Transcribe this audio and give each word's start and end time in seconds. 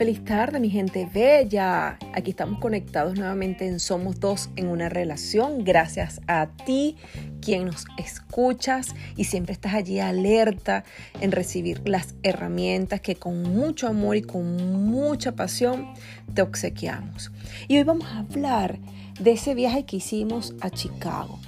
Feliz 0.00 0.24
tarde, 0.24 0.60
mi 0.60 0.70
gente 0.70 1.06
bella. 1.12 1.98
Aquí 2.14 2.30
estamos 2.30 2.58
conectados 2.58 3.18
nuevamente 3.18 3.66
en 3.66 3.78
Somos 3.78 4.18
Dos 4.18 4.48
en 4.56 4.68
una 4.68 4.88
relación. 4.88 5.62
Gracias 5.62 6.22
a 6.26 6.48
ti, 6.64 6.96
quien 7.42 7.66
nos 7.66 7.84
escuchas 7.98 8.94
y 9.18 9.24
siempre 9.24 9.52
estás 9.52 9.74
allí 9.74 9.98
alerta 9.98 10.84
en 11.20 11.32
recibir 11.32 11.86
las 11.86 12.14
herramientas 12.22 13.02
que 13.02 13.16
con 13.16 13.42
mucho 13.42 13.88
amor 13.88 14.16
y 14.16 14.22
con 14.22 14.90
mucha 14.90 15.32
pasión 15.32 15.92
te 16.32 16.40
obsequiamos. 16.40 17.30
Y 17.68 17.76
hoy 17.76 17.82
vamos 17.82 18.08
a 18.08 18.20
hablar 18.20 18.78
de 19.20 19.32
ese 19.32 19.54
viaje 19.54 19.84
que 19.84 19.96
hicimos 19.96 20.54
a 20.62 20.70
Chicago. 20.70 21.38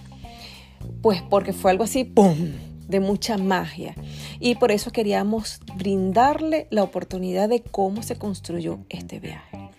Pues 1.00 1.22
porque 1.22 1.54
fue 1.54 1.70
algo 1.70 1.84
así, 1.84 2.04
¡pum! 2.04 2.36
De 2.88 3.00
mucha 3.00 3.38
magia. 3.38 3.94
Y 4.40 4.56
por 4.56 4.72
eso 4.72 4.90
queríamos 4.90 5.60
brindarle 5.76 6.66
la 6.70 6.82
oportunidad 6.82 7.48
de 7.48 7.62
cómo 7.62 8.02
se 8.02 8.16
construyó 8.16 8.80
este 8.88 9.20
viaje. 9.20 9.70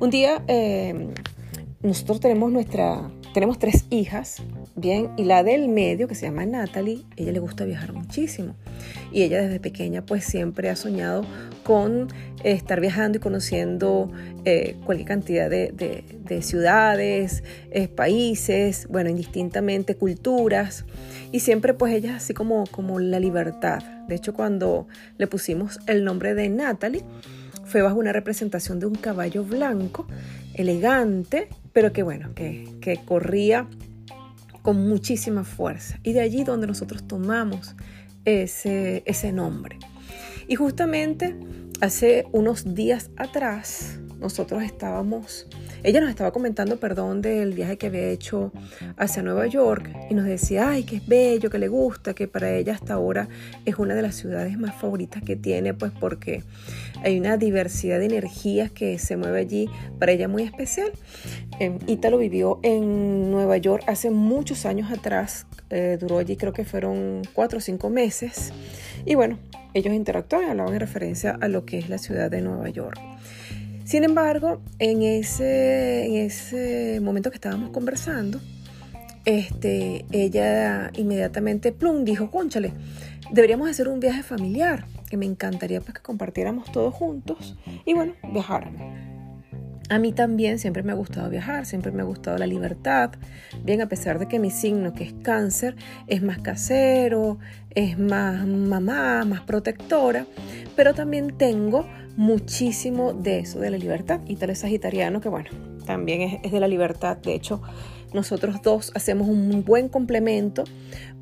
Un 0.00 0.10
día 0.10 0.42
eh, 0.46 1.12
nosotros 1.82 2.20
tenemos 2.20 2.50
nuestra, 2.50 3.10
tenemos 3.34 3.58
tres 3.58 3.84
hijas, 3.90 4.42
bien, 4.74 5.10
y 5.16 5.24
la 5.24 5.42
del 5.42 5.68
medio, 5.68 6.08
que 6.08 6.14
se 6.14 6.26
llama 6.26 6.44
Natalie, 6.46 7.04
ella 7.16 7.32
le 7.32 7.38
gusta 7.38 7.64
viajar 7.64 7.92
muchísimo. 7.92 8.54
Y 9.12 9.22
ella 9.22 9.42
desde 9.42 9.60
pequeña 9.60 10.04
pues 10.04 10.24
siempre 10.24 10.70
ha 10.70 10.76
soñado 10.76 11.24
con 11.62 12.08
estar 12.44 12.80
viajando 12.80 13.18
y 13.18 13.20
conociendo 13.20 14.10
eh, 14.44 14.76
cualquier 14.84 15.08
cantidad 15.08 15.50
de, 15.50 16.42
ciudades, 16.42 17.42
eh, 17.70 17.88
países, 17.88 18.86
bueno, 18.88 19.10
indistintamente 19.10 19.96
culturas. 19.96 20.84
Y 21.32 21.40
siempre 21.40 21.74
pues 21.74 21.94
ella 21.94 22.16
así 22.16 22.34
como, 22.34 22.66
como 22.66 23.00
la 23.00 23.20
libertad. 23.20 23.82
De 24.08 24.14
hecho, 24.14 24.34
cuando 24.34 24.88
le 25.18 25.26
pusimos 25.26 25.78
el 25.86 26.04
nombre 26.04 26.34
de 26.34 26.48
Natalie, 26.48 27.04
fue 27.64 27.82
bajo 27.82 27.98
una 27.98 28.12
representación 28.12 28.80
de 28.80 28.86
un 28.86 28.94
caballo 28.94 29.44
blanco, 29.44 30.06
elegante, 30.54 31.48
pero 31.74 31.92
que 31.92 32.02
bueno, 32.02 32.34
que, 32.34 32.66
que 32.80 32.98
corría 33.04 33.68
con 34.62 34.88
muchísima 34.88 35.44
fuerza. 35.44 35.98
Y 36.02 36.12
de 36.12 36.20
allí 36.20 36.44
donde 36.44 36.66
nosotros 36.66 37.06
tomamos 37.06 37.76
ese, 38.28 39.32
nombre. 39.32 39.78
Y 40.46 40.54
justamente 40.56 41.36
hace 41.80 42.26
unos 42.32 42.74
días 42.74 43.10
atrás 43.16 43.98
nosotros 44.18 44.62
estábamos, 44.62 45.46
ella 45.82 46.00
nos 46.00 46.10
estaba 46.10 46.32
comentando, 46.32 46.78
perdón, 46.78 47.22
del 47.22 47.52
viaje 47.52 47.78
que 47.78 47.86
había 47.86 48.08
hecho 48.08 48.52
hacia 48.96 49.22
Nueva 49.22 49.46
York 49.46 49.90
y 50.10 50.14
nos 50.14 50.24
decía, 50.24 50.70
ay, 50.70 50.84
que 50.84 50.96
es 50.96 51.06
bello, 51.06 51.50
que 51.50 51.58
le 51.58 51.68
gusta, 51.68 52.14
que 52.14 52.28
para 52.28 52.52
ella 52.52 52.74
hasta 52.74 52.94
ahora 52.94 53.28
es 53.64 53.78
una 53.78 53.94
de 53.94 54.02
las 54.02 54.14
ciudades 54.16 54.58
más 54.58 54.74
favoritas 54.74 55.22
que 55.22 55.36
tiene, 55.36 55.74
pues 55.74 55.92
porque 55.98 56.42
hay 57.02 57.18
una 57.18 57.36
diversidad 57.36 57.98
de 57.98 58.06
energías 58.06 58.70
que 58.70 58.98
se 58.98 59.16
mueve 59.16 59.40
allí 59.40 59.70
para 59.98 60.12
ella 60.12 60.28
muy 60.28 60.42
especial. 60.42 60.90
Eh, 61.60 61.78
Ítalo 61.86 62.18
vivió 62.18 62.58
en 62.62 63.30
Nueva 63.30 63.56
York 63.56 63.84
hace 63.86 64.10
muchos 64.10 64.66
años 64.66 64.90
atrás, 64.90 65.46
eh, 65.70 65.98
duró 66.00 66.18
allí 66.18 66.36
creo 66.36 66.52
que 66.52 66.64
fueron 66.64 67.22
cuatro 67.34 67.58
o 67.58 67.60
cinco 67.60 67.90
meses 67.90 68.52
y 69.04 69.14
bueno, 69.14 69.38
ellos 69.74 69.94
interactuaban 69.94 70.48
y 70.48 70.50
hablaban 70.50 70.74
en 70.74 70.80
referencia 70.80 71.38
a 71.40 71.48
lo 71.48 71.64
que 71.64 71.78
es 71.78 71.88
la 71.88 71.98
ciudad 71.98 72.30
de 72.30 72.40
Nueva 72.40 72.68
York. 72.70 72.98
Sin 73.88 74.04
embargo, 74.04 74.60
en 74.78 75.00
ese, 75.00 76.04
en 76.04 76.16
ese 76.16 77.00
momento 77.00 77.30
que 77.30 77.36
estábamos 77.36 77.70
conversando, 77.70 78.38
este, 79.24 80.04
ella 80.12 80.90
inmediatamente, 80.94 81.72
plum, 81.72 82.04
dijo, 82.04 82.30
conchale, 82.30 82.74
deberíamos 83.32 83.70
hacer 83.70 83.88
un 83.88 83.98
viaje 83.98 84.22
familiar, 84.22 84.84
que 85.08 85.16
me 85.16 85.24
encantaría 85.24 85.80
pues, 85.80 85.94
que 85.94 86.02
compartiéramos 86.02 86.70
todos 86.70 86.92
juntos 86.92 87.56
y 87.86 87.94
bueno, 87.94 88.12
viajáramos. 88.30 88.82
A 89.88 89.98
mí 89.98 90.12
también 90.12 90.58
siempre 90.58 90.82
me 90.82 90.92
ha 90.92 90.94
gustado 90.94 91.30
viajar, 91.30 91.64
siempre 91.64 91.90
me 91.90 92.02
ha 92.02 92.04
gustado 92.04 92.36
la 92.36 92.46
libertad. 92.46 93.12
Bien, 93.64 93.80
a 93.80 93.88
pesar 93.88 94.18
de 94.18 94.28
que 94.28 94.38
mi 94.38 94.50
signo, 94.50 94.92
que 94.92 95.04
es 95.04 95.14
cáncer, 95.22 95.76
es 96.08 96.22
más 96.22 96.40
casero, 96.40 97.38
es 97.70 97.98
más 97.98 98.46
mamá, 98.46 99.24
más 99.24 99.40
protectora, 99.40 100.26
pero 100.76 100.92
también 100.92 101.38
tengo 101.38 101.86
muchísimo 102.18 103.14
de 103.14 103.38
eso, 103.38 103.60
de 103.60 103.70
la 103.70 103.78
libertad. 103.78 104.20
Y 104.26 104.36
tal 104.36 104.50
es 104.50 104.58
sagitariano, 104.58 105.20
que 105.20 105.28
bueno, 105.28 105.48
también 105.86 106.20
es, 106.20 106.40
es 106.42 106.52
de 106.52 106.60
la 106.60 106.68
libertad. 106.68 107.16
De 107.16 107.34
hecho, 107.34 107.62
nosotros 108.12 108.60
dos 108.62 108.92
hacemos 108.94 109.28
un 109.28 109.64
buen 109.64 109.88
complemento 109.88 110.64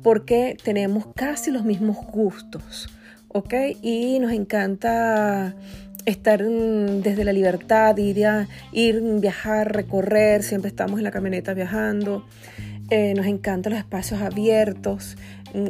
porque 0.01 0.57
tenemos 0.63 1.05
casi 1.15 1.51
los 1.51 1.63
mismos 1.63 1.97
gustos, 2.11 2.89
¿ok? 3.27 3.53
Y 3.81 4.19
nos 4.19 4.31
encanta 4.31 5.55
estar 6.05 6.41
desde 6.43 7.25
la 7.25 7.33
libertad, 7.33 7.95
ir, 7.97 8.25
a, 8.25 8.47
ir, 8.71 9.01
viajar, 9.19 9.75
recorrer, 9.75 10.41
siempre 10.41 10.69
estamos 10.69 10.99
en 10.99 11.03
la 11.03 11.11
camioneta 11.11 11.53
viajando. 11.53 12.25
Eh, 12.89 13.13
nos 13.13 13.25
encantan 13.25 13.73
los 13.73 13.79
espacios 13.79 14.21
abiertos. 14.21 15.17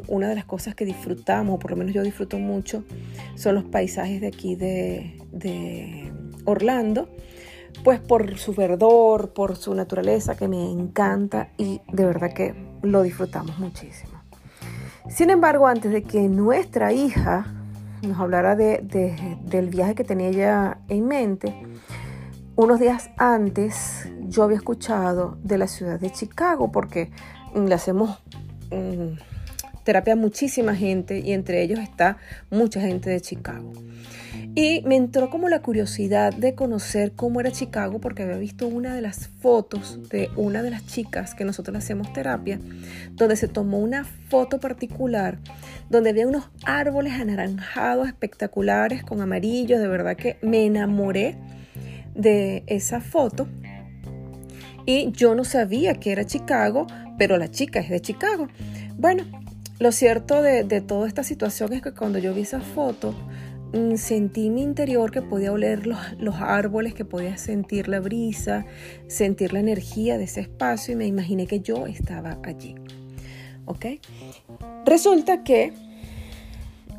Una 0.07 0.29
de 0.29 0.35
las 0.35 0.45
cosas 0.45 0.75
que 0.75 0.85
disfrutamos, 0.85 1.55
o 1.55 1.59
por 1.59 1.71
lo 1.71 1.77
menos 1.77 1.93
yo 1.93 2.03
disfruto 2.03 2.37
mucho, 2.39 2.83
son 3.35 3.55
los 3.55 3.63
paisajes 3.63 4.21
de 4.21 4.27
aquí 4.27 4.55
de, 4.55 5.21
de 5.31 6.11
Orlando, 6.45 7.09
pues 7.83 7.99
por 7.99 8.37
su 8.37 8.53
verdor, 8.53 9.33
por 9.33 9.55
su 9.55 9.73
naturaleza 9.75 10.35
que 10.35 10.47
me 10.47 10.71
encanta 10.71 11.49
y 11.57 11.81
de 11.91 12.05
verdad 12.05 12.33
que 12.33 12.55
lo 12.81 13.03
disfrutamos 13.03 13.59
muchísimo. 13.59 14.13
Sin 15.09 15.29
embargo, 15.29 15.67
antes 15.67 15.91
de 15.91 16.03
que 16.03 16.27
nuestra 16.27 16.91
hija 16.91 17.57
nos 18.01 18.19
hablara 18.19 18.55
del 18.55 19.69
viaje 19.69 19.95
que 19.95 20.03
tenía 20.03 20.27
ella 20.27 20.77
en 20.87 21.07
mente. 21.07 21.63
Unos 22.55 22.79
días 22.79 23.09
antes 23.17 24.09
yo 24.21 24.43
había 24.43 24.57
escuchado 24.57 25.37
de 25.43 25.57
la 25.57 25.67
ciudad 25.67 25.99
de 25.99 26.11
Chicago 26.11 26.71
porque 26.71 27.11
le 27.55 27.73
hacemos 27.73 28.23
terapia 29.87 30.17
muchísima 30.17 30.75
gente 30.75 31.19
y 31.19 31.31
entre 31.31 31.61
ellos 31.61 31.79
está 31.79 32.17
mucha 32.49 32.81
gente 32.81 33.09
de 33.09 33.21
Chicago. 33.21 33.71
Y 34.53 34.81
me 34.85 34.97
entró 34.97 35.29
como 35.29 35.47
la 35.47 35.61
curiosidad 35.61 36.33
de 36.33 36.55
conocer 36.55 37.13
cómo 37.15 37.39
era 37.39 37.51
Chicago 37.51 38.01
porque 38.01 38.23
había 38.23 38.35
visto 38.35 38.67
una 38.67 38.93
de 38.93 39.01
las 39.01 39.29
fotos 39.29 39.97
de 40.09 40.29
una 40.35 40.61
de 40.61 40.71
las 40.71 40.85
chicas 40.85 41.35
que 41.35 41.45
nosotros 41.45 41.77
hacemos 41.77 42.11
terapia, 42.11 42.59
donde 43.13 43.37
se 43.37 43.47
tomó 43.47 43.79
una 43.79 44.03
foto 44.03 44.59
particular, 44.59 45.37
donde 45.89 46.09
había 46.09 46.27
unos 46.27 46.49
árboles 46.65 47.13
anaranjados 47.13 48.09
espectaculares 48.09 49.05
con 49.05 49.21
amarillos, 49.21 49.79
de 49.79 49.87
verdad 49.87 50.17
que 50.17 50.35
me 50.41 50.65
enamoré 50.65 51.37
de 52.13 52.63
esa 52.67 52.99
foto. 52.99 53.47
Y 54.85 55.13
yo 55.13 55.33
no 55.33 55.45
sabía 55.45 55.93
que 55.93 56.11
era 56.11 56.25
Chicago, 56.25 56.87
pero 57.17 57.37
la 57.37 57.49
chica 57.49 57.79
es 57.79 57.89
de 57.89 58.01
Chicago. 58.01 58.49
Bueno, 58.97 59.23
lo 59.79 59.91
cierto 59.91 60.41
de, 60.41 60.63
de 60.63 60.81
toda 60.81 61.07
esta 61.07 61.23
situación 61.23 61.73
es 61.73 61.81
que 61.81 61.93
cuando 61.93 62.19
yo 62.19 62.33
vi 62.33 62.41
esa 62.41 62.61
foto, 62.61 63.13
Mm, 63.73 63.97
sentí 63.97 64.49
mi 64.49 64.63
interior 64.63 65.11
que 65.11 65.21
podía 65.21 65.51
oler 65.51 65.85
los, 65.87 66.35
árboles, 66.35 66.93
que 66.93 67.03
podía 67.03 67.37
sentir 67.37 67.89
la 67.89 67.99
brisa, 67.99 68.65
sentir 69.07 69.51
la 69.51 69.59
energía 69.59 70.17
de 70.17 70.23
ese 70.23 70.41
espacio 70.41 70.93
y 70.93 70.95
me 70.95 71.05
imaginé 71.05 71.47
que 71.47 71.59
yo 71.59 71.85
estaba 71.85 72.37
allí. 72.43 72.75
¿Ok? 73.65 73.85
Resulta 74.85 75.43
que 75.43 75.73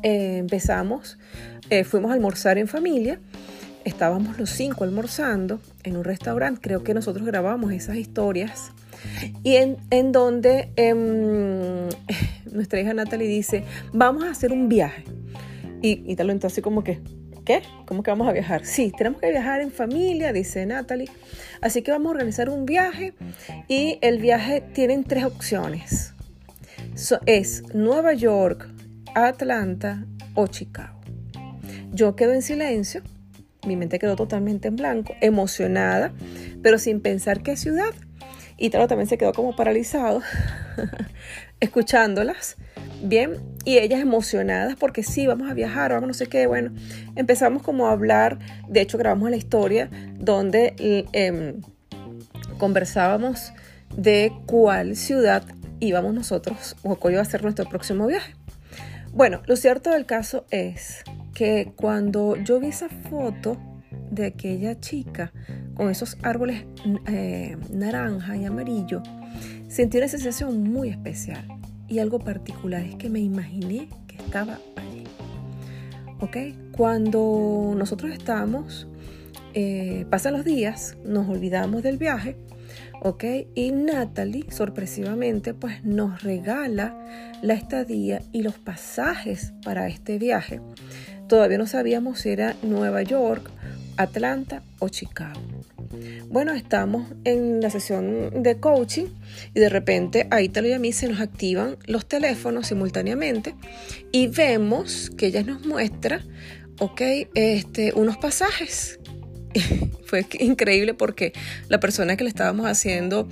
eh, 0.03 0.37
empezamos, 0.37 1.17
eh, 1.71 1.83
fuimos 1.83 2.11
a 2.11 2.13
almorzar 2.13 2.59
en 2.59 2.67
familia, 2.67 3.19
estábamos 3.83 4.37
los 4.37 4.51
cinco 4.51 4.83
almorzando 4.83 5.59
en 5.83 5.97
un 5.97 6.03
restaurante, 6.03 6.61
creo 6.61 6.83
que 6.83 6.93
nosotros 6.93 7.25
grabamos 7.25 7.71
esas 7.71 7.95
historias. 7.95 8.71
Y 9.43 9.55
en, 9.55 10.11
donde 10.11 10.71
em, 10.75 11.89
nuestra 12.51 12.79
hija 12.79 12.93
Natalie 12.93 13.27
dice, 13.27 13.63
vamos 13.93 14.23
a 14.23 14.31
hacer 14.31 14.51
un 14.51 14.69
viaje. 14.69 15.03
Y, 15.81 16.03
y 16.05 16.15
entonces 16.19 16.63
como 16.63 16.83
que, 16.83 16.99
¿qué? 17.45 17.61
¿Cómo 17.85 18.03
que 18.03 18.11
vamos 18.11 18.27
a 18.27 18.31
viajar? 18.31 18.65
Sí, 18.65 18.91
tenemos 18.95 19.21
que 19.21 19.29
viajar 19.29 19.61
en 19.61 19.71
familia, 19.71 20.33
dice 20.33 20.65
Natalie. 20.65 21.09
Así 21.61 21.81
que 21.81 21.91
vamos 21.91 22.07
a 22.07 22.11
organizar 22.11 22.49
un 22.49 22.65
viaje 22.65 23.13
y 23.67 23.97
el 24.01 24.19
viaje 24.19 24.61
tiene 24.73 25.01
tres 25.03 25.23
opciones. 25.25 26.13
es 27.25 27.63
Nueva 27.73 28.13
York, 28.13 28.69
Atlanta 29.15 30.05
o 30.35 30.47
Chicago. 30.47 30.99
Yo 31.91 32.15
quedo 32.15 32.33
en 32.33 32.41
silencio, 32.41 33.01
mi 33.65 33.75
mente 33.75 33.99
quedó 33.99 34.15
totalmente 34.15 34.67
en 34.67 34.75
blanco, 34.75 35.15
emocionada, 35.21 36.13
pero 36.61 36.77
sin 36.77 37.01
pensar 37.01 37.41
qué 37.41 37.57
ciudad. 37.57 37.93
Y 38.57 38.69
Talo 38.69 38.87
también 38.87 39.07
se 39.07 39.17
quedó 39.17 39.33
como 39.33 39.55
paralizado, 39.55 40.21
escuchándolas. 41.59 42.57
Bien, 43.01 43.37
y 43.65 43.77
ellas 43.77 44.01
emocionadas 44.01 44.75
porque 44.75 45.03
sí, 45.03 45.27
vamos 45.27 45.49
a 45.49 45.53
viajar, 45.53 45.91
vamos 45.91 46.07
no 46.07 46.13
sé 46.13 46.27
qué. 46.27 46.47
Bueno, 46.47 46.71
empezamos 47.15 47.61
como 47.61 47.87
a 47.87 47.91
hablar, 47.91 48.39
de 48.67 48.81
hecho 48.81 48.97
grabamos 48.97 49.29
la 49.29 49.37
historia 49.37 49.89
donde 50.17 50.73
em, 51.13 51.61
conversábamos 52.57 53.53
de 53.95 54.33
cuál 54.45 54.95
ciudad 54.95 55.43
íbamos 55.79 56.13
nosotros 56.13 56.75
o 56.83 56.95
cuál 56.97 57.13
iba 57.13 57.21
a 57.21 57.25
ser 57.25 57.43
nuestro 57.43 57.67
próximo 57.69 58.07
viaje. 58.07 58.33
Bueno, 59.13 59.41
lo 59.47 59.55
cierto 59.55 59.91
del 59.91 60.05
caso 60.05 60.45
es 60.51 61.03
que 61.33 61.71
cuando 61.75 62.35
yo 62.35 62.59
vi 62.59 62.67
esa 62.67 62.89
foto 62.89 63.57
de 64.11 64.27
aquella 64.27 64.79
chica 64.79 65.31
con 65.73 65.89
esos 65.89 66.17
árboles 66.21 66.65
eh, 67.07 67.57
naranja 67.71 68.35
y 68.35 68.45
amarillo, 68.45 69.01
sentí 69.69 69.97
una 69.97 70.09
sensación 70.09 70.63
muy 70.63 70.89
especial 70.89 71.45
y 71.87 71.99
algo 71.99 72.19
particular 72.19 72.83
es 72.83 72.95
que 72.95 73.09
me 73.09 73.19
imaginé 73.19 73.87
que 74.07 74.17
estaba 74.17 74.59
allí. 74.75 75.03
¿Ok? 76.19 76.37
Cuando 76.75 77.73
nosotros 77.77 78.11
estamos, 78.11 78.87
eh, 79.53 80.05
pasan 80.09 80.33
los 80.33 80.43
días, 80.43 80.97
nos 81.05 81.29
olvidamos 81.29 81.81
del 81.81 81.97
viaje, 81.97 82.35
¿ok? 83.01 83.23
Y 83.55 83.71
Natalie, 83.71 84.45
sorpresivamente, 84.51 85.53
pues 85.53 85.83
nos 85.83 86.21
regala 86.21 86.95
la 87.41 87.53
estadía 87.53 88.21
y 88.31 88.43
los 88.43 88.55
pasajes 88.55 89.53
para 89.63 89.87
este 89.87 90.19
viaje. 90.19 90.61
Todavía 91.27 91.57
no 91.57 91.67
sabíamos 91.67 92.19
si 92.19 92.29
era 92.29 92.55
Nueva 92.63 93.01
York, 93.03 93.49
Atlanta 93.99 94.63
o 94.79 94.87
Chicago. 94.87 95.41
Bueno, 96.29 96.53
estamos 96.53 97.11
en 97.25 97.61
la 97.61 97.69
sesión 97.69 98.43
de 98.43 98.57
coaching 98.57 99.07
y 99.53 99.59
de 99.59 99.67
repente 99.67 100.27
a 100.31 100.41
Italo 100.41 100.69
y 100.69 100.73
a 100.73 100.79
mí 100.79 100.93
se 100.93 101.09
nos 101.09 101.19
activan 101.19 101.77
los 101.85 102.07
teléfonos 102.07 102.67
simultáneamente 102.67 103.55
y 104.13 104.27
vemos 104.27 105.11
que 105.17 105.27
ella 105.27 105.43
nos 105.43 105.65
muestra, 105.65 106.23
ok, 106.79 107.01
este, 107.33 107.91
unos 107.93 108.17
pasajes. 108.17 108.99
Fue 110.05 110.25
increíble 110.39 110.93
porque 110.93 111.33
la 111.67 111.81
persona 111.81 112.15
que 112.15 112.23
le 112.23 112.29
estábamos 112.29 112.67
haciendo 112.67 113.27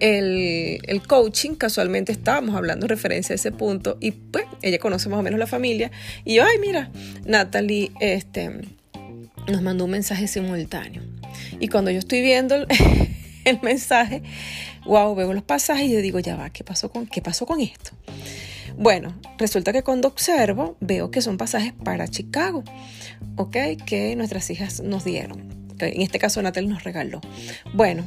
el, 0.00 1.02
coaching, 1.06 1.56
casualmente 1.56 2.12
estábamos 2.12 2.56
hablando 2.56 2.86
en 2.86 2.88
referencia 2.88 3.34
a 3.34 3.36
ese 3.36 3.52
punto 3.52 3.98
y 4.00 4.12
pues 4.12 4.46
ella 4.62 4.78
conoce 4.78 5.10
más 5.10 5.18
o 5.18 5.22
menos 5.22 5.38
la 5.38 5.46
familia 5.46 5.90
y 6.24 6.36
yo, 6.36 6.44
ay 6.44 6.58
mira, 6.58 6.90
Natalie 7.26 7.92
este, 8.00 8.62
nos 9.48 9.62
mandó 9.62 9.84
un 9.84 9.90
mensaje 9.90 10.26
simultáneo. 10.28 11.02
Y 11.60 11.68
cuando 11.68 11.90
yo 11.90 11.98
estoy 11.98 12.22
viendo 12.22 12.54
el, 12.54 12.66
mensaje, 13.62 14.22
wow, 14.84 15.14
veo 15.14 15.32
los 15.32 15.42
pasajes 15.42 15.86
y 15.86 15.92
yo 15.92 16.00
digo, 16.00 16.18
ya 16.18 16.36
va, 16.36 16.50
¿qué 16.50 16.64
pasó 16.64 16.90
con, 16.90 17.06
qué 17.06 17.22
pasó 17.22 17.46
con 17.46 17.60
esto? 17.60 17.92
Bueno, 18.78 19.18
resulta 19.38 19.72
que 19.72 19.82
cuando 19.82 20.08
observo, 20.08 20.76
veo 20.80 21.10
que 21.10 21.22
son 21.22 21.38
pasajes 21.38 21.72
para 21.72 22.08
Chicago, 22.08 22.62
¿ok? 23.36 23.56
Que 23.86 24.14
nuestras 24.16 24.50
hijas 24.50 24.80
nos 24.80 25.04
dieron. 25.04 25.56
En 25.78 26.02
este 26.02 26.18
caso, 26.18 26.42
Natal 26.42 26.68
nos 26.68 26.84
regaló. 26.84 27.20
Bueno, 27.72 28.04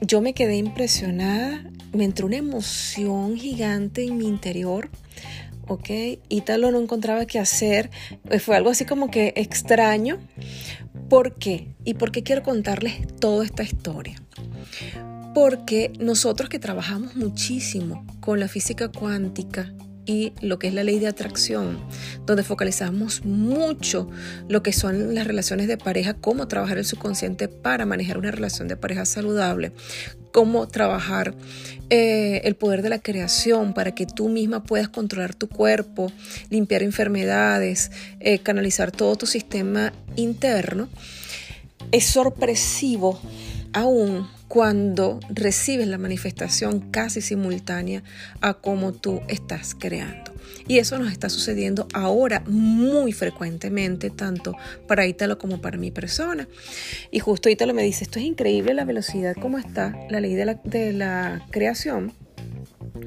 yo 0.00 0.20
me 0.20 0.32
quedé 0.32 0.56
impresionada, 0.56 1.64
me 1.92 2.04
entró 2.04 2.26
una 2.26 2.36
emoción 2.36 3.36
gigante 3.36 4.04
en 4.04 4.18
mi 4.18 4.26
interior 4.26 4.90
¿ok? 5.70 6.18
Ítalo 6.28 6.72
no 6.72 6.80
encontraba 6.80 7.26
qué 7.26 7.38
hacer, 7.38 7.90
eh, 8.28 8.40
fue 8.40 8.56
algo 8.56 8.70
así 8.70 8.84
como 8.84 9.08
que 9.08 9.32
extraño. 9.36 10.18
¿Por 11.08 11.36
qué? 11.36 11.68
¿Y 11.84 11.94
por 11.94 12.10
qué 12.10 12.24
quiero 12.24 12.42
contarles 12.42 13.06
toda 13.20 13.44
esta 13.44 13.62
historia? 13.62 14.20
Porque 15.32 15.92
nosotros 16.00 16.50
que 16.50 16.58
trabajamos 16.58 17.14
muchísimo 17.14 18.04
con 18.18 18.40
la 18.40 18.48
física 18.48 18.88
cuántica 18.88 19.72
y 20.10 20.32
lo 20.40 20.58
que 20.58 20.66
es 20.66 20.74
la 20.74 20.82
ley 20.82 20.98
de 20.98 21.06
atracción, 21.06 21.78
donde 22.26 22.42
focalizamos 22.42 23.24
mucho 23.24 24.10
lo 24.48 24.60
que 24.60 24.72
son 24.72 25.14
las 25.14 25.24
relaciones 25.24 25.68
de 25.68 25.78
pareja, 25.78 26.14
cómo 26.14 26.48
trabajar 26.48 26.78
el 26.78 26.84
subconsciente 26.84 27.46
para 27.46 27.86
manejar 27.86 28.18
una 28.18 28.32
relación 28.32 28.66
de 28.66 28.76
pareja 28.76 29.04
saludable, 29.04 29.70
cómo 30.32 30.66
trabajar 30.66 31.32
eh, 31.90 32.40
el 32.42 32.56
poder 32.56 32.82
de 32.82 32.88
la 32.88 32.98
creación 32.98 33.72
para 33.72 33.94
que 33.94 34.04
tú 34.04 34.28
misma 34.28 34.64
puedas 34.64 34.88
controlar 34.88 35.36
tu 35.36 35.48
cuerpo, 35.48 36.10
limpiar 36.50 36.82
enfermedades, 36.82 37.92
eh, 38.18 38.40
canalizar 38.40 38.90
todo 38.90 39.14
tu 39.14 39.26
sistema 39.26 39.92
interno, 40.16 40.88
es 41.92 42.04
sorpresivo 42.06 43.20
aún 43.72 44.26
cuando 44.50 45.20
recibes 45.28 45.86
la 45.86 45.96
manifestación 45.96 46.90
casi 46.90 47.20
simultánea 47.20 48.02
a 48.40 48.54
cómo 48.54 48.92
tú 48.92 49.20
estás 49.28 49.76
creando. 49.76 50.32
Y 50.66 50.78
eso 50.78 50.98
nos 50.98 51.12
está 51.12 51.28
sucediendo 51.28 51.86
ahora 51.94 52.42
muy 52.48 53.12
frecuentemente, 53.12 54.10
tanto 54.10 54.56
para 54.88 55.06
Ítalo 55.06 55.38
como 55.38 55.60
para 55.60 55.78
mi 55.78 55.92
persona. 55.92 56.48
Y 57.12 57.20
justo 57.20 57.48
Ítalo 57.48 57.74
me 57.74 57.84
dice, 57.84 58.02
esto 58.02 58.18
es 58.18 58.24
increíble 58.24 58.74
la 58.74 58.84
velocidad 58.84 59.36
como 59.40 59.56
está 59.56 59.96
la 60.10 60.18
ley 60.18 60.34
de 60.34 60.44
la, 60.44 60.54
de 60.64 60.94
la 60.94 61.46
creación 61.52 62.12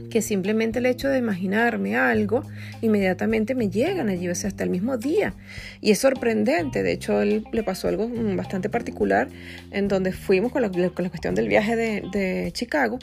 que 0.10 0.22
simplemente 0.22 0.80
el 0.80 0.86
hecho 0.86 1.10
de 1.10 1.18
imaginarme 1.18 1.96
algo, 1.96 2.44
inmediatamente 2.82 3.56
me 3.56 3.70
llegan 3.70 4.10
allí, 4.10 4.28
o 4.30 4.36
sea, 4.36 4.50
hasta 4.50 4.64
el 4.64 4.70
mismo 4.70 4.98
día. 4.98 5.34
Y 5.82 5.92
es 5.92 6.00
sorprendente, 6.00 6.84
de 6.84 6.92
hecho, 6.92 7.24
le 7.24 7.64
pasó 7.64 7.88
algo 7.88 8.08
mm, 8.08 8.36
bastante 8.36 8.70
particular 8.70 9.28
en 9.72 9.88
donde 9.88 10.12
fuimos 10.12 10.52
con 10.52 10.62
la, 10.62 10.70
cuestión 10.70 11.36
del 11.36 11.48
viaje 11.48 11.76
de, 11.76 12.52
Chicago, 12.54 13.00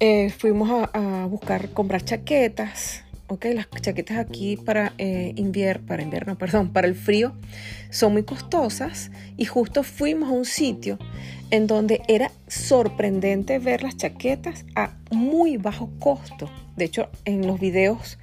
eh, 0.00 0.30
fuimos 0.30 0.88
a 0.92 1.26
buscar, 1.26 1.70
comprar 1.70 2.04
chaquetas, 2.04 3.05
ok, 3.28 3.46
las 3.54 3.68
chaquetas 3.80 4.18
aquí 4.18 4.56
para, 4.56 4.92
eh, 4.98 5.32
invierno, 5.36 6.36
para 6.72 6.86
el 6.86 6.94
frío 6.94 7.34
son 7.90 8.12
muy 8.12 8.22
costosas 8.22 9.10
y 9.36 9.44
justo 9.44 9.82
fuimos 9.82 10.28
a 10.28 10.32
un 10.32 10.44
sitio 10.44 10.98
en 11.50 11.66
donde 11.66 12.02
era 12.08 12.30
sorprendente 12.48 13.58
ver 13.58 13.82
las 13.82 13.96
chaquetas 13.96 14.64
a 14.74 14.94
muy 15.10 15.56
bajo 15.56 15.90
costo. 15.98 16.50
De 16.76 16.84
hecho, 16.84 17.08
en 17.24 17.46
los 17.46 17.60
videos, 17.60 18.18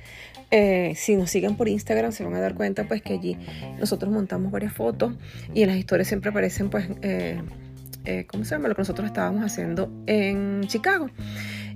eh, 0.52 0.94
si 0.96 1.16
nos 1.16 1.30
siguen 1.30 1.56
por 1.56 1.68
Instagram, 1.68 2.12
se 2.12 2.24
van 2.24 2.36
a 2.36 2.42
dar 2.42 2.54
cuenta 2.54 2.88
pues 2.88 3.02
que 3.02 3.14
allí 3.14 3.38
nosotros 3.80 4.12
montamos 4.12 4.52
varias 4.52 4.74
fotos 4.74 5.14
y 5.54 5.64
en 5.64 5.70
las 5.70 5.78
historias 5.78 6.08
siempre 6.08 6.30
aparecen 6.32 6.70
pues, 6.70 6.86
eh, 7.02 8.26
¿cómo 8.28 8.44
se 8.44 8.56
llama? 8.56 8.68
Lo 8.68 8.76
que 8.76 8.82
nosotros 8.82 9.08
estábamos 9.08 9.44
haciendo 9.44 9.90
en 10.06 10.62
Chicago. 10.68 11.10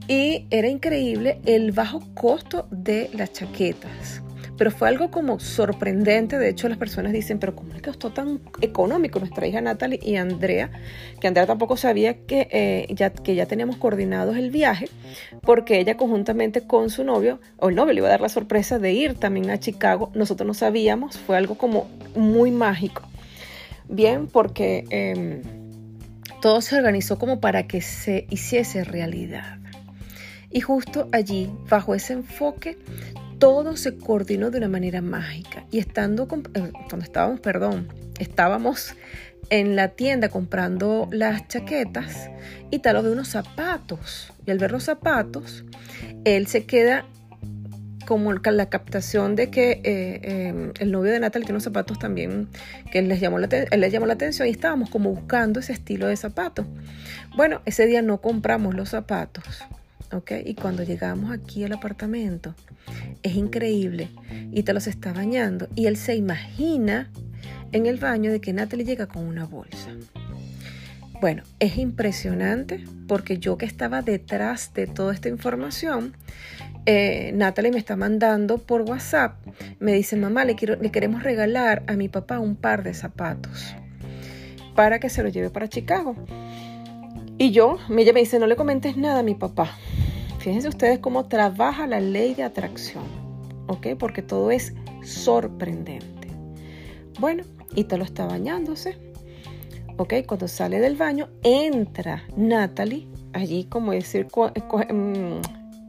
Y 0.08 0.46
era 0.52 0.68
increíble 0.68 1.40
el 1.46 1.72
bajo 1.72 2.02
costo 2.14 2.68
de 2.72 3.10
las 3.14 3.34
chaquetas. 3.34 4.22
Pero 4.58 4.72
fue 4.72 4.88
algo 4.88 5.12
como 5.12 5.40
sorprendente. 5.40 6.40
De 6.40 6.50
hecho, 6.50 6.68
las 6.68 6.78
personas 6.78 7.14
dicen, 7.14 7.38
pero 7.40 7.56
¿cómo 7.56 7.74
que 7.74 7.82
costó 7.82 8.12
tan 8.12 8.42
económico 8.62 9.20
nuestra 9.20 9.46
hija 9.46 9.62
Natalie 9.62 10.00
y 10.02 10.16
Andrea? 10.16 10.72
Que 11.22 11.28
Andrea 11.28 11.46
tampoco 11.46 11.78
sabía 11.78 12.26
que, 12.26 12.48
eh, 12.52 12.88
ya, 12.90 13.12
que 13.12 13.36
ya 13.36 13.46
teníamos 13.46 13.78
coordinados 13.78 14.36
el 14.36 14.50
viaje, 14.50 14.90
porque 15.42 15.80
ella 15.80 15.96
conjuntamente 15.96 16.62
con 16.62 16.90
su 16.90 17.04
novio, 17.04 17.40
o 17.58 17.70
el 17.70 17.76
novio 17.76 17.94
le 17.94 18.00
iba 18.00 18.08
a 18.08 18.12
dar 18.12 18.22
la 18.22 18.30
sorpresa 18.30 18.80
de 18.80 18.94
ir 18.94 19.14
también 19.14 19.52
a 19.52 19.60
Chicago. 19.60 20.12
Nosotros 20.16 20.48
no 20.48 20.54
sabíamos, 20.56 21.18
fue 21.20 21.38
algo 21.38 21.56
como 21.56 21.88
muy 22.16 22.50
mágico. 22.50 23.04
Bien, 23.90 24.28
porque 24.28 24.86
em, 24.90 25.42
todo 26.42 26.62
se 26.62 26.78
organizó 26.78 27.20
como 27.20 27.40
para 27.40 27.68
que 27.68 27.82
se 27.82 28.26
hiciese 28.30 28.84
realidad. 28.84 29.57
Y 30.50 30.62
justo 30.62 31.08
allí, 31.12 31.52
bajo 31.70 31.94
ese 31.94 32.14
enfoque, 32.14 32.78
todo 33.40 33.78
se 33.78 33.98
coordinó 33.98 34.50
de 34.50 34.58
una 34.60 34.70
manera 34.70 35.02
mágica. 35.02 35.66
Y 35.72 35.80
estando, 35.80 36.24
eh, 36.54 36.72
cuando 36.90 37.06
estábamos, 37.06 37.40
perdón, 37.40 37.88
estábamos 38.20 38.96
en 39.50 39.76
la 39.76 39.90
tienda 39.90 40.30
comprando 40.30 41.08
las 41.12 41.48
chaquetas 41.48 42.30
y 42.72 42.80
tal 42.80 43.04
de 43.04 43.12
unos 43.12 43.30
zapatos. 43.30 44.34
Y 44.46 44.52
al 44.52 44.58
ver 44.58 44.72
los 44.72 44.84
zapatos, 44.84 45.66
él 46.26 46.48
se 46.48 46.66
queda 46.66 47.06
como 48.06 48.32
la 48.34 48.70
captación 48.70 49.36
de 49.36 49.50
que 49.50 49.82
eh, 49.84 50.48
em, 50.48 50.72
el 50.80 50.92
novio 50.92 51.12
de 51.12 51.20
Natalie 51.20 51.46
tiene 51.46 51.56
unos 51.56 51.66
zapatos 51.66 52.00
también 52.00 52.48
que 52.90 53.02
les 53.02 53.20
llamó, 53.20 53.38
la, 53.38 53.48
él 53.48 53.82
les 53.82 53.92
llamó 53.92 54.06
la 54.06 54.14
atención 54.14 54.48
y 54.48 54.52
estábamos 54.52 54.90
como 54.90 55.10
buscando 55.10 55.60
ese 55.60 55.74
estilo 55.74 56.08
de 56.08 56.16
zapatos. 56.16 56.66
Bueno, 57.36 57.62
ese 57.66 57.86
día 57.86 58.02
no 58.02 58.22
compramos 58.22 58.76
los 58.76 58.90
zapatos, 58.90 59.44
¿ok? 60.12 60.32
Y 60.46 60.56
cuando 60.56 60.84
llegamos 60.84 61.32
aquí 61.32 61.64
al 61.64 61.74
apartamento, 61.74 62.56
es 63.24 63.36
increíble. 63.36 64.10
Y 64.52 64.64
te 64.64 64.74
los 64.74 64.88
está 64.88 65.14
bañando. 65.14 65.68
Y 65.76 65.88
él 65.88 65.98
se 65.98 66.16
imagina 66.16 67.10
en 67.72 67.86
el 67.86 67.98
baño 67.98 68.32
de 68.32 68.40
que 68.40 68.54
Natalie 68.54 68.86
llega 68.86 69.08
con 69.08 69.26
una 69.26 69.46
bolsa. 69.46 69.92
Bueno, 71.20 71.44
es 71.60 71.78
impresionante 71.78 72.84
porque 73.08 73.40
yo 73.40 73.58
que 73.58 73.66
estaba 73.66 74.02
detrás 74.02 74.74
de 74.74 74.86
toda 74.86 75.14
esta 75.14 75.30
información, 75.30 76.16
eh, 76.86 77.32
Natalie 77.34 77.72
me 77.72 77.80
está 77.80 77.96
mandando 77.96 78.60
por 78.60 78.84
WhatsApp, 78.84 79.36
me 79.80 79.94
dice, 79.94 80.16
mamá, 80.16 80.46
le, 80.46 80.56
quiero, 80.56 80.76
le 80.76 80.92
queremos 80.92 81.24
regalar 81.24 81.84
a 81.88 81.94
mi 81.94 82.08
papá 82.08 82.40
un 82.40 82.56
par 82.56 82.84
de 82.84 82.94
zapatos 82.94 83.76
para 84.76 85.00
que 85.00 85.10
se 85.10 85.24
lo 85.24 85.30
lleve 85.30 85.50
para 85.50 85.68
Chicago. 85.68 86.16
Y 87.38 87.52
yo, 87.52 87.78
ella 87.96 88.14
me 88.14 88.22
dice, 88.22 88.40
no 88.40 88.48
le 88.48 88.56
comentes 88.56 88.98
nada 88.98 89.20
a 89.20 89.24
mi 89.24 89.36
papá. 89.36 89.78
Fíjense 90.40 90.70
ustedes 90.70 91.00
cómo 91.00 91.26
trabaja 91.26 91.86
la 91.86 92.00
ley 92.00 92.34
de 92.34 92.44
atracción, 92.44 93.04
¿ok? 93.68 93.90
Porque 94.00 94.22
todo 94.22 94.50
es 94.50 94.74
sorprendente. 95.04 96.30
Bueno, 97.20 97.44
Italo 97.76 98.04
está 98.04 98.26
bañándose, 98.26 98.98
¿ok? 99.98 100.14
Cuando 100.26 100.48
sale 100.48 100.80
del 100.80 100.96
baño, 100.96 101.30
entra 101.44 102.24
Natalie, 102.36 103.08
allí 103.34 103.66
como 103.66 103.92
decir, 103.92 104.26
mm, 104.26 105.42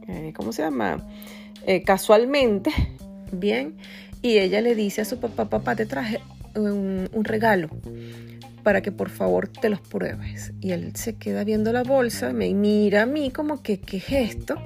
eh, 0.07 0.33
¿cómo 0.35 0.51
se 0.51 0.61
llama? 0.61 1.07
Eh, 1.65 1.83
casualmente, 1.83 2.71
Bien, 3.31 3.75
y 4.21 4.39
ella 4.39 4.61
le 4.61 4.75
dice 4.75 5.01
a 5.01 5.05
su 5.05 5.19
papá, 5.19 5.49
papá, 5.49 5.75
te 5.75 5.85
traje 5.85 6.19
un, 6.55 7.09
un 7.13 7.23
regalo 7.23 7.69
para 8.69 8.81
que 8.83 8.91
por 8.91 9.09
favor 9.09 9.47
te 9.47 9.67
los 9.67 9.81
pruebes. 9.81 10.53
Y 10.61 10.73
él 10.73 10.91
se 10.95 11.15
queda 11.15 11.43
viendo 11.43 11.73
la 11.73 11.81
bolsa, 11.81 12.33
me 12.33 12.53
mira 12.53 13.01
a 13.01 13.05
mí 13.07 13.31
como 13.31 13.63
que, 13.63 13.79
¿qué 13.79 13.97
es 13.97 14.11
esto? 14.11 14.57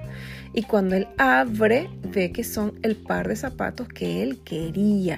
Y 0.54 0.64
cuando 0.64 0.98
él 0.98 1.08
abre, 1.18 1.90
ve 2.14 2.34
que 2.34 2.44
son 2.44 2.78
el 2.82 2.98
par 2.98 3.30
de 3.30 3.38
zapatos 3.38 3.88
que 3.88 4.22
él 4.22 4.40
quería. 4.44 5.16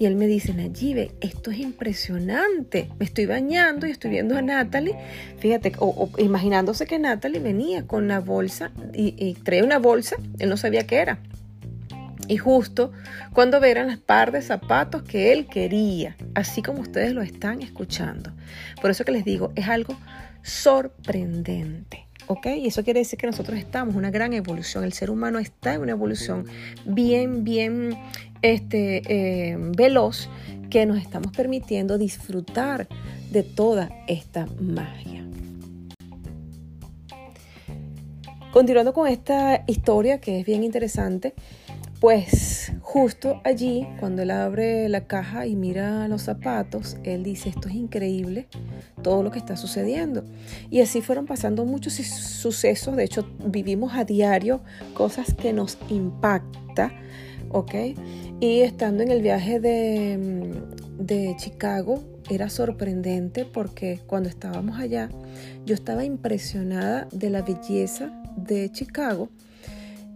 Y 0.00 0.06
él 0.06 0.16
me 0.16 0.26
dice, 0.26 0.52
Nayibe, 0.52 1.12
esto 1.20 1.52
es 1.52 1.60
impresionante. 1.60 2.88
Me 2.98 3.04
estoy 3.04 3.26
bañando 3.26 3.86
y 3.86 3.92
estoy 3.92 4.10
viendo 4.10 4.36
a 4.36 4.42
Natalie. 4.42 4.96
Fíjate, 5.38 5.70
o, 5.78 6.10
imaginándose 6.18 6.86
que 6.86 6.98
Natalie 6.98 7.38
venía 7.38 7.86
con 7.86 8.02
una 8.02 8.18
bolsa 8.18 8.72
y, 8.94 9.14
y 9.16 9.60
una 9.60 9.78
bolsa, 9.78 10.16
él 10.40 10.48
no 10.48 10.56
sabía 10.56 10.88
qué 10.88 10.96
era. 10.96 11.20
Y 12.28 12.36
justo 12.36 12.92
cuando 13.32 13.58
verán 13.58 13.88
las 13.88 13.98
par 13.98 14.32
de 14.32 14.42
zapatos 14.42 15.02
que 15.02 15.32
él 15.32 15.46
quería, 15.46 16.16
así 16.34 16.62
como 16.62 16.80
ustedes 16.80 17.12
lo 17.14 17.22
están 17.22 17.62
escuchando. 17.62 18.32
Por 18.80 18.90
eso 18.90 19.04
que 19.04 19.12
les 19.12 19.24
digo, 19.24 19.50
es 19.56 19.66
algo 19.66 19.96
sorprendente. 20.42 22.06
¿ok? 22.28 22.46
Y 22.58 22.66
eso 22.68 22.84
quiere 22.84 23.00
decir 23.00 23.18
que 23.18 23.26
nosotros 23.26 23.58
estamos 23.58 23.94
en 23.94 23.98
una 23.98 24.10
gran 24.10 24.32
evolución. 24.34 24.84
El 24.84 24.92
ser 24.92 25.10
humano 25.10 25.38
está 25.38 25.74
en 25.74 25.80
una 25.80 25.92
evolución 25.92 26.44
bien, 26.84 27.42
bien 27.42 27.98
este, 28.42 29.02
eh, 29.08 29.56
veloz 29.58 30.28
que 30.70 30.86
nos 30.86 30.98
estamos 30.98 31.32
permitiendo 31.32 31.98
disfrutar 31.98 32.86
de 33.30 33.42
toda 33.42 33.90
esta 34.06 34.46
magia. 34.60 35.24
Continuando 38.52 38.92
con 38.92 39.06
esta 39.06 39.64
historia 39.66 40.20
que 40.20 40.40
es 40.40 40.46
bien 40.46 40.64
interesante, 40.64 41.34
pues 42.00 42.72
justo 42.80 43.40
allí, 43.44 43.86
cuando 43.98 44.22
él 44.22 44.30
abre 44.30 44.88
la 44.88 45.06
caja 45.06 45.46
y 45.46 45.56
mira 45.56 46.06
los 46.08 46.22
zapatos, 46.22 46.96
él 47.02 47.24
dice, 47.24 47.48
esto 47.48 47.68
es 47.68 47.74
increíble, 47.74 48.46
todo 49.02 49.22
lo 49.22 49.30
que 49.30 49.38
está 49.38 49.56
sucediendo. 49.56 50.24
Y 50.70 50.80
así 50.80 51.00
fueron 51.00 51.26
pasando 51.26 51.64
muchos 51.64 51.94
sucesos, 51.94 52.96
de 52.96 53.04
hecho 53.04 53.28
vivimos 53.44 53.94
a 53.94 54.04
diario 54.04 54.60
cosas 54.94 55.34
que 55.34 55.52
nos 55.52 55.78
impacta, 55.88 56.92
¿ok? 57.50 57.74
Y 58.40 58.60
estando 58.60 59.02
en 59.02 59.10
el 59.10 59.20
viaje 59.20 59.58
de, 59.58 60.54
de 60.98 61.34
Chicago, 61.36 62.04
era 62.30 62.48
sorprendente 62.48 63.44
porque 63.44 64.00
cuando 64.06 64.28
estábamos 64.28 64.78
allá, 64.78 65.08
yo 65.66 65.74
estaba 65.74 66.04
impresionada 66.04 67.08
de 67.10 67.30
la 67.30 67.42
belleza 67.42 68.12
de 68.36 68.70
Chicago 68.70 69.30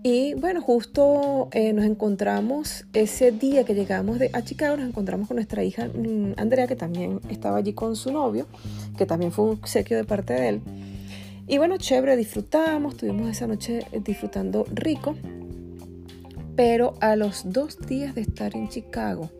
y 0.05 0.35
bueno, 0.35 0.61
justo 0.61 1.49
eh, 1.53 1.73
nos 1.73 1.85
encontramos 1.85 2.87
ese 2.93 3.31
día 3.31 3.65
que 3.65 3.75
llegamos 3.75 4.19
de, 4.19 4.31
a 4.33 4.43
Chicago, 4.43 4.77
nos 4.77 4.89
encontramos 4.89 5.29
con 5.29 5.37
nuestra 5.37 5.63
hija 5.63 5.87
mm, 5.87 6.35
Andrea, 6.39 6.67
que 6.67 6.75
también 6.75 7.21
estaba 7.29 7.59
allí 7.59 7.73
con 7.73 7.95
su 7.95 8.13
novio, 8.13 8.47
que 8.99 9.07
también 9.07 9.31
fue 9.31 9.45
un 9.45 9.51
obsequio 9.53 9.97
de 9.97 10.05
parte 10.05 10.35
de 10.35 10.49
él. 10.49 10.61
Y 11.47 11.59
bueno, 11.59 11.77
chévere, 11.77 12.17
disfrutamos, 12.17 12.97
tuvimos 12.97 13.31
esa 13.31 13.47
noche 13.47 13.87
disfrutando 14.05 14.67
rico, 14.73 15.15
pero 16.57 16.95
a 17.01 17.15
los 17.15 17.53
dos 17.53 17.79
días 17.87 18.15
de 18.17 18.23
estar 18.23 18.57
en 18.57 18.69
Chicago, 18.69 19.31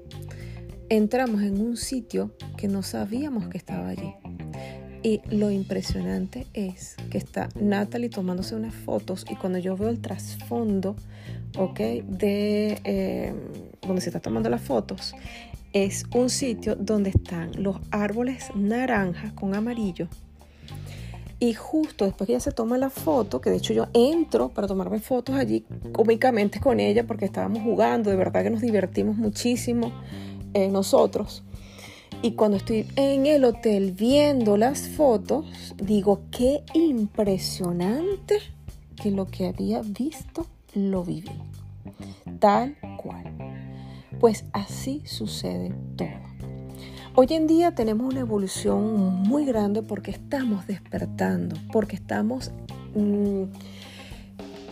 entramos 0.89 1.43
en 1.43 1.61
un 1.61 1.77
sitio 1.77 2.37
que 2.57 2.69
no 2.69 2.85
sabíamos 2.85 3.49
que 3.49 3.59
estaba 3.59 3.89
allí. 3.89 4.15
Y 5.03 5.21
lo 5.31 5.51
impresionante 5.51 6.47
es 6.55 6.97
que 7.11 7.19
está 7.19 7.49
Natalie 7.61 8.09
tomándose 8.09 8.55
unas 8.55 8.75
fotos 8.75 9.25
y 9.29 9.35
cuando 9.35 9.59
yo 9.59 9.77
veo 9.77 9.89
el 9.89 10.01
trasfondo, 10.01 10.95
¿ok? 11.59 11.79
De 12.07 12.81
eh, 12.85 13.35
donde 13.81 14.01
se 14.01 14.11
está 14.11 14.21
tomando 14.21 14.49
las 14.49 14.63
fotos, 14.63 15.15
es 15.73 16.05
un 16.15 16.31
sitio 16.31 16.77
donde 16.77 17.11
están 17.11 17.51
los 17.61 17.79
árboles 17.91 18.51
naranjas 18.55 19.33
con 19.33 19.55
amarillo. 19.55 20.07
Y 21.41 21.55
justo 21.55 22.05
después 22.05 22.29
que 22.29 22.35
ella 22.35 22.41
se 22.41 22.53
toma 22.53 22.79
la 22.79 22.89
foto, 22.89 23.41
que 23.41 23.51
de 23.51 23.57
hecho 23.57 23.73
yo 23.73 23.89
entro 23.95 24.51
para 24.51 24.69
tomarme 24.69 25.01
fotos 25.01 25.35
allí 25.35 25.65
cómicamente 25.91 26.61
con 26.61 26.79
ella 26.79 27.05
porque 27.05 27.25
estábamos 27.25 27.65
jugando, 27.65 28.11
de 28.11 28.17
verdad 28.17 28.45
que 28.45 28.51
nos 28.51 28.61
divertimos 28.61 29.17
muchísimo 29.17 29.93
eh, 30.55 30.69
nosotros. 30.69 31.43
Y 32.25 32.33
cuando 32.33 32.57
estoy 32.57 32.87
en 32.95 33.27
el 33.27 33.45
hotel 33.45 33.91
viendo 33.91 34.57
las 34.57 34.89
fotos, 34.89 35.75
digo, 35.77 36.21
qué 36.31 36.63
impresionante 36.73 38.39
que 38.95 39.11
lo 39.11 39.27
que 39.27 39.49
había 39.49 39.83
visto 39.83 40.47
lo 40.73 41.03
viví. 41.03 41.33
Tal 42.39 42.77
cual. 43.03 43.25
Pues 44.21 44.45
así 44.53 45.03
sucede 45.05 45.75
todo. 45.97 46.11
Hoy 47.17 47.27
en 47.31 47.49
día 47.49 47.75
tenemos 47.75 48.13
una 48.13 48.21
evolución 48.21 49.23
muy 49.23 49.45
grande 49.45 49.83
porque 49.83 50.13
estamos 50.13 50.69
despertando, 50.69 51.57
porque 51.73 51.97
estamos 51.97 52.53
mm, 52.95 53.47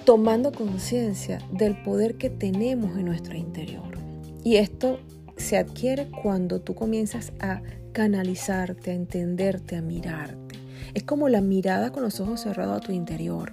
tomando 0.04 0.52
conciencia 0.52 1.40
del 1.50 1.82
poder 1.82 2.16
que 2.16 2.30
tenemos 2.30 2.96
en 2.96 3.06
nuestro 3.06 3.36
interior. 3.36 3.98
Y 4.44 4.56
esto 4.56 5.00
se 5.40 5.56
adquiere 5.56 6.06
cuando 6.22 6.60
tú 6.60 6.74
comienzas 6.74 7.32
a 7.40 7.62
canalizarte, 7.92 8.90
a 8.90 8.94
entenderte, 8.94 9.76
a 9.76 9.82
mirarte. 9.82 10.56
Es 10.94 11.02
como 11.02 11.28
la 11.28 11.40
mirada 11.40 11.90
con 11.90 12.02
los 12.02 12.20
ojos 12.20 12.42
cerrados 12.42 12.76
a 12.76 12.80
tu 12.80 12.92
interior, 12.92 13.52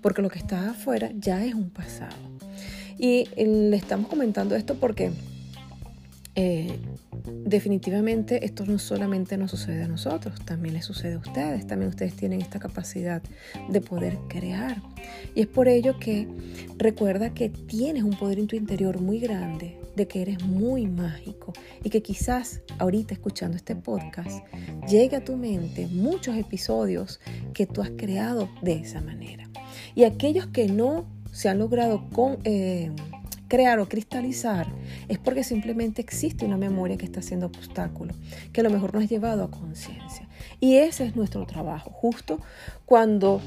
porque 0.00 0.22
lo 0.22 0.30
que 0.30 0.38
está 0.38 0.70
afuera 0.70 1.10
ya 1.14 1.44
es 1.44 1.54
un 1.54 1.70
pasado. 1.70 2.16
Y 2.98 3.28
le 3.36 3.76
estamos 3.76 4.08
comentando 4.08 4.54
esto 4.54 4.76
porque 4.76 5.10
eh, 6.36 6.78
definitivamente 7.44 8.44
esto 8.44 8.64
no 8.64 8.78
solamente 8.78 9.36
nos 9.36 9.50
sucede 9.50 9.82
a 9.82 9.88
nosotros, 9.88 10.40
también 10.44 10.74
les 10.74 10.84
sucede 10.84 11.14
a 11.14 11.18
ustedes, 11.18 11.66
también 11.66 11.90
ustedes 11.90 12.14
tienen 12.14 12.40
esta 12.40 12.58
capacidad 12.58 13.22
de 13.68 13.80
poder 13.80 14.16
crear. 14.28 14.80
Y 15.34 15.42
es 15.42 15.46
por 15.46 15.68
ello 15.68 15.98
que 15.98 16.28
recuerda 16.78 17.34
que 17.34 17.50
tienes 17.50 18.04
un 18.04 18.16
poder 18.16 18.38
en 18.38 18.46
tu 18.46 18.56
interior 18.56 19.00
muy 19.00 19.18
grande, 19.18 19.78
de 19.96 20.06
que 20.06 20.22
eres 20.22 20.44
muy 20.44 20.86
mágico 20.86 21.52
y 21.82 21.90
que 21.90 22.02
quizás 22.02 22.60
ahorita 22.78 23.14
escuchando 23.14 23.56
este 23.56 23.74
podcast 23.74 24.44
llegue 24.88 25.16
a 25.16 25.24
tu 25.24 25.36
mente 25.36 25.86
muchos 25.88 26.36
episodios 26.36 27.20
que 27.54 27.66
tú 27.66 27.82
has 27.82 27.90
creado 27.90 28.48
de 28.62 28.74
esa 28.74 29.00
manera. 29.00 29.48
Y 29.94 30.04
aquellos 30.04 30.46
que 30.46 30.68
no 30.68 31.06
se 31.32 31.48
han 31.48 31.58
logrado. 31.58 32.04
Eh, 32.44 32.92
crear 33.48 33.78
o 33.78 33.88
cristalizar 33.88 34.66
es 35.08 35.18
porque 35.18 35.44
simplemente 35.44 36.02
existe 36.02 36.44
una 36.44 36.56
memoria 36.56 36.96
que 36.96 37.04
está 37.04 37.20
haciendo 37.20 37.46
obstáculo, 37.46 38.14
que 38.52 38.60
a 38.60 38.64
lo 38.64 38.70
mejor 38.70 38.92
no 38.94 39.00
has 39.00 39.08
llevado 39.08 39.44
a 39.44 39.50
conciencia. 39.50 40.28
Y 40.60 40.76
ese 40.76 41.04
es 41.04 41.16
nuestro 41.16 41.46
trabajo, 41.46 41.90
justo 41.90 42.40
cuando 42.86 43.40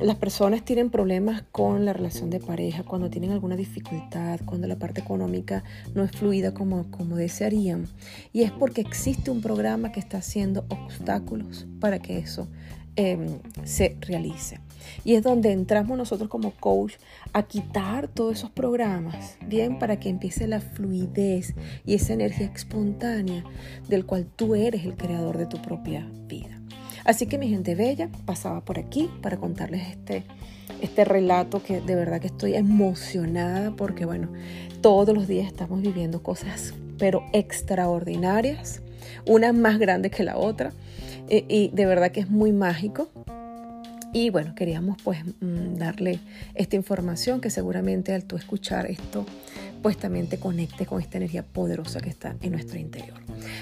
las 0.00 0.16
personas 0.16 0.64
tienen 0.64 0.90
problemas 0.90 1.42
con 1.52 1.84
la 1.84 1.92
relación 1.92 2.30
de 2.30 2.40
pareja, 2.40 2.82
cuando 2.82 3.10
tienen 3.10 3.32
alguna 3.32 3.56
dificultad, 3.56 4.40
cuando 4.44 4.66
la 4.66 4.76
parte 4.76 5.00
económica 5.00 5.64
no 5.94 6.04
es 6.04 6.10
fluida 6.12 6.54
como, 6.54 6.90
como 6.90 7.16
desearían. 7.16 7.86
Y 8.32 8.42
es 8.42 8.52
porque 8.52 8.80
existe 8.80 9.30
un 9.30 9.40
programa 9.40 9.92
que 9.92 10.00
está 10.00 10.18
haciendo 10.18 10.64
obstáculos 10.68 11.66
para 11.80 11.98
que 11.98 12.18
eso 12.18 12.48
Em, 13.00 13.38
se 13.62 13.96
realice. 14.00 14.58
Y 15.04 15.14
es 15.14 15.22
donde 15.22 15.52
entramos 15.52 15.96
nosotros 15.96 16.28
como 16.28 16.50
coach 16.50 16.94
a 17.32 17.44
quitar 17.44 18.08
todos 18.08 18.38
esos 18.38 18.50
programas, 18.50 19.38
bien, 19.46 19.78
para 19.78 20.00
que 20.00 20.08
empiece 20.08 20.48
la 20.48 20.60
fluidez 20.60 21.54
y 21.86 21.94
esa 21.94 22.14
energía 22.14 22.50
espontánea 22.52 23.44
del 23.88 24.04
cual 24.04 24.26
tú 24.34 24.56
eres 24.56 24.84
el 24.84 24.96
creador 24.96 25.38
de 25.38 25.46
tu 25.46 25.62
propia 25.62 26.10
vida. 26.26 26.47
Así 27.08 27.24
que 27.24 27.38
mi 27.38 27.48
gente 27.48 27.74
bella, 27.74 28.10
pasaba 28.26 28.60
por 28.60 28.78
aquí 28.78 29.08
para 29.22 29.38
contarles 29.38 29.80
este, 29.88 30.24
este 30.82 31.06
relato 31.06 31.62
que 31.62 31.80
de 31.80 31.94
verdad 31.94 32.20
que 32.20 32.26
estoy 32.26 32.54
emocionada 32.54 33.70
porque 33.70 34.04
bueno, 34.04 34.28
todos 34.82 35.14
los 35.14 35.26
días 35.26 35.46
estamos 35.46 35.80
viviendo 35.80 36.22
cosas 36.22 36.74
pero 36.98 37.24
extraordinarias, 37.32 38.82
una 39.24 39.54
más 39.54 39.78
grande 39.78 40.10
que 40.10 40.22
la 40.22 40.36
otra. 40.36 40.72
Eh, 41.30 41.46
y 41.48 41.68
de 41.68 41.86
verdad 41.86 42.12
que 42.12 42.20
es 42.20 42.28
muy 42.28 42.52
mágico. 42.52 43.08
Y 44.12 44.28
bueno, 44.28 44.54
queríamos 44.54 44.98
pues 45.02 45.20
mm, 45.40 45.76
darle 45.76 46.20
esta 46.54 46.76
información 46.76 47.40
que 47.40 47.48
seguramente 47.48 48.12
al 48.12 48.24
tú 48.24 48.36
escuchar 48.36 48.84
esto 48.84 49.24
pues 49.82 49.96
también 49.96 50.28
te 50.28 50.38
conecte 50.38 50.86
con 50.86 51.00
esta 51.00 51.18
energía 51.18 51.44
poderosa 51.44 52.00
que 52.00 52.10
está 52.10 52.36
en 52.40 52.52
nuestro 52.52 52.78
interior. 52.78 53.18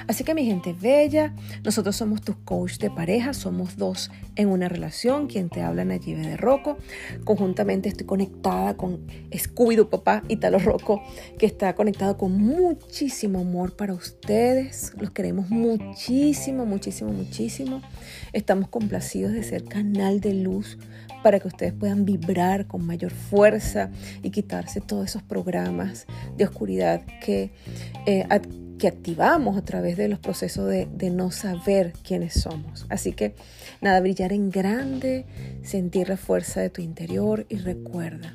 Así 0.07 0.25
que 0.25 0.35
mi 0.35 0.45
gente 0.45 0.73
bella, 0.73 1.35
nosotros 1.65 1.97
somos 1.97 2.23
tus 2.23 2.37
coach 2.37 2.79
de 2.79 2.91
pareja, 2.91 3.35
somos 3.35 3.77
dos 3.77 4.11
en 4.37 4.49
una 4.49 4.69
relación, 4.69 5.27
quien 5.27 5.49
te 5.49 5.63
habla 5.63 5.85
Nayibe 5.85 6.21
de 6.21 6.37
Rocco. 6.37 6.79
Conjuntamente 7.25 7.89
estoy 7.89 8.07
conectada 8.07 8.77
con 8.77 9.07
Scooby-Doo 9.31 9.89
Papá 9.89 10.23
Italo 10.29 10.59
Rocco, 10.59 11.03
que 11.39 11.47
está 11.47 11.75
conectado 11.75 12.17
con 12.17 12.39
muchísimo 12.39 13.41
amor 13.41 13.77
para 13.77 13.95
ustedes. 13.95 14.93
Los 14.99 15.11
queremos 15.11 15.51
muchísimo, 15.51 16.67
muchísimo, 16.67 17.13
muchísimo. 17.13 17.83
Estamos 18.33 18.69
complacidos 18.69 19.33
de 19.33 19.43
ser 19.43 19.65
canal 19.65 20.21
de 20.21 20.35
luz 20.35 20.79
para 21.23 21.41
que 21.41 21.49
ustedes 21.49 21.73
puedan 21.73 22.05
vibrar 22.05 22.67
con 22.67 22.87
mayor 22.87 23.13
fuerza 23.13 23.91
y 24.23 24.31
quitarse 24.31 24.81
todos 24.81 25.07
esos 25.07 25.23
programas 25.23 26.06
de 26.37 26.45
oscuridad 26.45 27.03
que, 27.21 27.51
eh, 28.07 28.27
que 28.79 28.89
activamos 28.89 29.57
a 29.57 29.63
través 29.63 29.97
de 29.97 30.09
los 30.09 30.19
procesos 30.19 30.69
de, 30.69 30.87
de 30.87 31.11
no 31.11 31.31
saber 31.31 31.93
quiénes 32.03 32.35
somos. 32.35 32.87
Así 32.89 33.13
que 33.13 33.35
nada, 33.81 34.01
brillar 34.01 34.33
en 34.33 34.51
grande, 34.51 35.27
sentir 35.63 36.09
la 36.09 36.17
fuerza 36.17 36.61
de 36.61 36.71
tu 36.71 36.83
interior 36.83 37.47
y 37.49 37.57
recuerda 37.57 38.35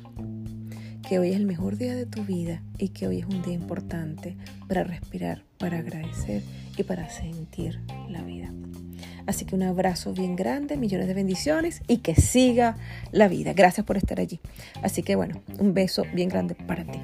que 1.08 1.18
hoy 1.18 1.30
es 1.30 1.36
el 1.36 1.46
mejor 1.46 1.76
día 1.76 1.94
de 1.94 2.06
tu 2.06 2.24
vida 2.24 2.62
y 2.78 2.88
que 2.88 3.06
hoy 3.06 3.18
es 3.18 3.26
un 3.26 3.42
día 3.42 3.54
importante 3.54 4.36
para 4.68 4.84
respirar, 4.84 5.42
para 5.58 5.78
agradecer 5.78 6.42
y 6.76 6.82
para 6.84 7.08
sentir 7.10 7.80
la 8.08 8.22
vida. 8.22 8.52
Así 9.26 9.44
que 9.44 9.54
un 9.54 9.62
abrazo 9.62 10.12
bien 10.12 10.36
grande, 10.36 10.76
millones 10.76 11.06
de 11.06 11.14
bendiciones 11.14 11.82
y 11.86 11.98
que 11.98 12.14
siga 12.14 12.76
la 13.10 13.28
vida. 13.28 13.52
Gracias 13.52 13.86
por 13.86 13.96
estar 13.96 14.20
allí. 14.20 14.40
Así 14.82 15.02
que 15.02 15.16
bueno, 15.16 15.42
un 15.58 15.74
beso 15.74 16.04
bien 16.14 16.28
grande 16.28 16.54
para 16.54 16.84
ti. 16.84 17.00